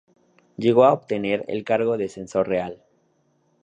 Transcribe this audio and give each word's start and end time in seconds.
Llegó 0.57 0.85
a 0.85 0.93
obtener 0.93 1.45
el 1.47 1.63
cargo 1.63 1.95
de 1.95 2.09
Censor 2.09 2.47
Real. 2.47 2.81